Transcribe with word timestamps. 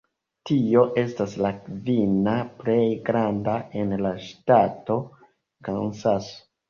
Tio 0.49 0.81
estas 1.01 1.35
la 1.45 1.51
kvina 1.65 2.33
plej 2.61 2.87
granda 3.11 3.53
en 3.83 3.95
la 4.07 4.17
ŝtato 4.29 4.97
Kansaso. 5.69 6.39